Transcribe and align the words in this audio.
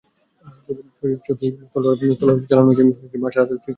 ছবির 0.95 1.19
চরিত্রের 1.19 1.69
প্রয়োজনে 1.73 2.15
তলোয়ার 2.19 2.47
চালানো 2.49 2.71
শেখার 2.71 2.91
পাশাপাশি 2.91 3.17
মার্শাল 3.23 3.41
আর্টও 3.41 3.55
শিখছেন 3.55 3.59
দীপিকা। 3.59 3.69